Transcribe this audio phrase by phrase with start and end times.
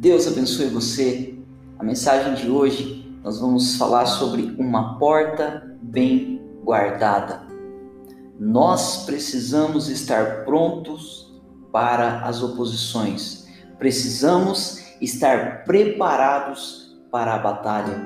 [0.00, 1.34] Deus abençoe você.
[1.78, 7.42] A mensagem de hoje nós vamos falar sobre uma porta bem guardada.
[8.38, 11.38] Nós precisamos estar prontos
[11.70, 13.46] para as oposições.
[13.78, 18.00] Precisamos estar preparados para a batalha.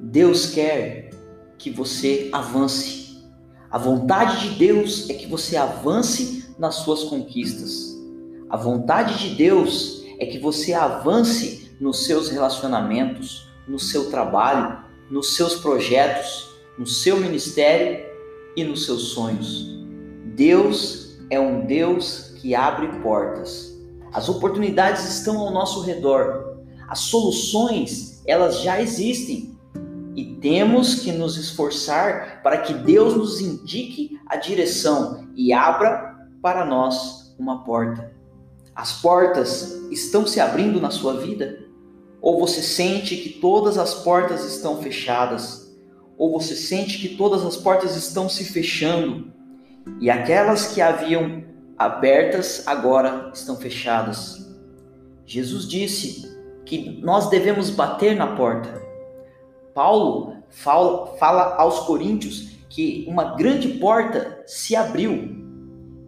[0.00, 1.10] Deus quer
[1.58, 3.24] que você avance.
[3.70, 7.96] A vontade de Deus é que você avance nas suas conquistas.
[8.50, 14.78] A vontade de Deus é que você avance nos seus relacionamentos, no seu trabalho,
[15.10, 18.04] nos seus projetos, no seu ministério
[18.56, 19.78] e nos seus sonhos.
[20.34, 23.76] Deus é um Deus que abre portas.
[24.12, 26.58] As oportunidades estão ao nosso redor.
[26.88, 29.56] As soluções, elas já existem.
[30.16, 36.64] E temos que nos esforçar para que Deus nos indique a direção e abra para
[36.64, 38.17] nós uma porta.
[38.78, 41.64] As portas estão se abrindo na sua vida?
[42.22, 45.76] Ou você sente que todas as portas estão fechadas?
[46.16, 49.32] Ou você sente que todas as portas estão se fechando
[50.00, 51.42] e aquelas que haviam
[51.76, 54.48] abertas agora estão fechadas?
[55.26, 58.80] Jesus disse que nós devemos bater na porta.
[59.74, 65.36] Paulo fala, fala aos coríntios que uma grande porta se abriu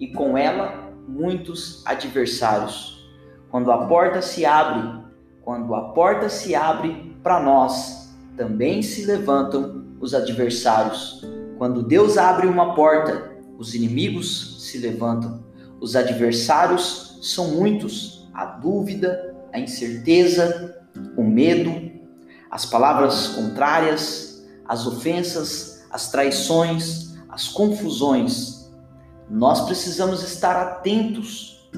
[0.00, 3.08] e com ela muitos adversários.
[3.50, 5.04] Quando a porta se abre,
[5.42, 11.24] quando a porta se abre para nós, também se levantam os adversários.
[11.56, 15.44] Quando Deus abre uma porta, os inimigos se levantam.
[15.80, 20.84] Os adversários são muitos: a dúvida, a incerteza,
[21.16, 21.90] o medo,
[22.50, 28.55] as palavras contrárias, as ofensas, as traições, as confusões
[29.28, 31.68] nós precisamos estar atentos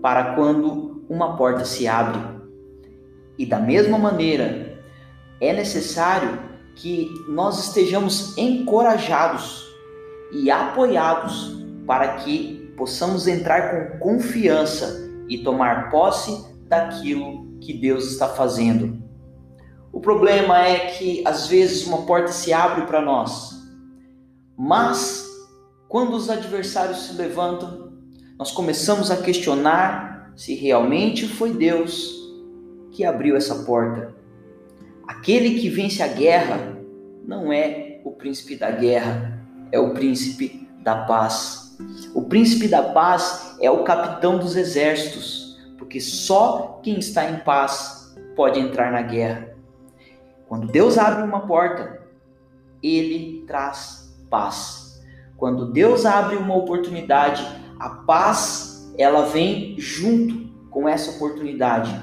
[0.00, 2.20] para quando uma porta se abre.
[3.36, 4.78] E da mesma maneira,
[5.40, 6.38] é necessário
[6.74, 9.66] que nós estejamos encorajados
[10.32, 11.56] e apoiados
[11.86, 19.02] para que possamos entrar com confiança e tomar posse daquilo que Deus está fazendo.
[19.92, 23.50] O problema é que às vezes uma porta se abre para nós,
[24.56, 25.27] mas
[25.88, 27.92] quando os adversários se levantam,
[28.38, 32.14] nós começamos a questionar se realmente foi Deus
[32.92, 34.14] que abriu essa porta.
[35.06, 36.76] Aquele que vence a guerra
[37.26, 41.76] não é o príncipe da guerra, é o príncipe da paz.
[42.14, 48.14] O príncipe da paz é o capitão dos exércitos, porque só quem está em paz
[48.36, 49.56] pode entrar na guerra.
[50.48, 52.02] Quando Deus abre uma porta,
[52.82, 54.87] ele traz paz.
[55.38, 57.46] Quando Deus abre uma oportunidade,
[57.78, 61.96] a paz ela vem junto com essa oportunidade.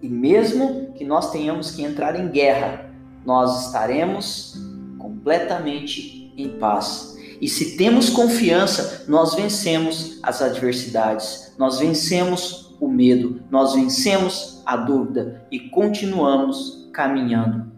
[0.00, 2.92] E mesmo que nós tenhamos que entrar em guerra,
[3.26, 4.56] nós estaremos
[4.98, 7.18] completamente em paz.
[7.40, 14.76] E se temos confiança, nós vencemos as adversidades, nós vencemos o medo, nós vencemos a
[14.76, 17.72] dúvida e continuamos caminhando.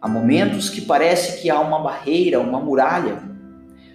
[0.00, 3.33] Há momentos que parece que há uma barreira, uma muralha,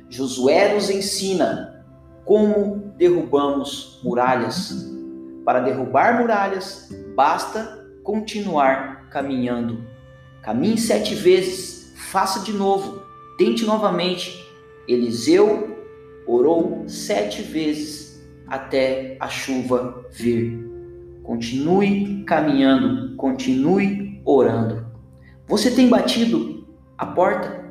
[0.09, 1.85] Josué nos ensina
[2.25, 4.89] como derrubamos muralhas.
[5.45, 9.83] Para derrubar muralhas, basta continuar caminhando.
[10.41, 13.01] Caminhe sete vezes, faça de novo,
[13.37, 14.43] tente novamente.
[14.87, 15.77] Eliseu
[16.25, 20.67] orou sete vezes até a chuva vir.
[21.23, 24.87] Continue caminhando, continue orando.
[25.47, 27.68] Você tem batido a porta?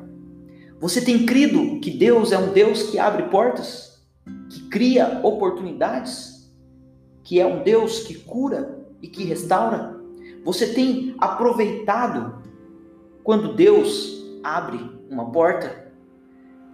[0.79, 4.01] Você tem crido que Deus é um Deus que abre portas,
[4.49, 6.49] que cria oportunidades,
[7.21, 9.99] que é um Deus que cura e que restaura?
[10.45, 12.41] Você tem aproveitado
[13.25, 14.79] quando Deus abre
[15.09, 15.91] uma porta?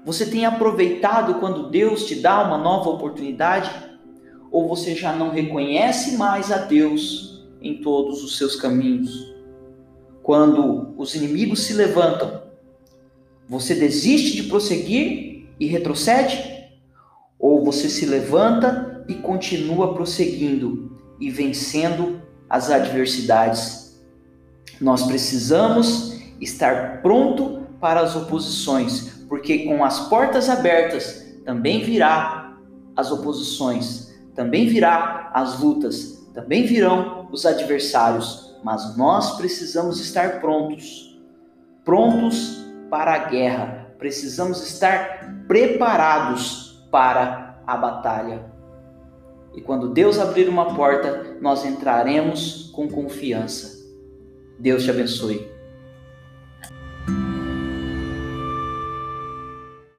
[0.05, 3.71] Você tem aproveitado quando Deus te dá uma nova oportunidade?
[4.51, 9.33] Ou você já não reconhece mais a Deus em todos os seus caminhos?
[10.21, 12.44] Quando os inimigos se levantam
[13.47, 16.53] você desiste de prosseguir e retrocede?
[17.37, 24.01] Ou você se levanta e continua prosseguindo e vencendo as adversidades?
[24.81, 32.57] Nós precisamos estar pronto para as oposições, porque com as portas abertas também virá
[32.95, 41.19] as oposições, também virá as lutas, também virão os adversários, mas nós precisamos estar prontos,
[41.83, 48.45] prontos para a guerra, precisamos estar preparados para a batalha.
[49.55, 53.85] E quando Deus abrir uma porta, nós entraremos com confiança.
[54.59, 55.54] Deus te abençoe.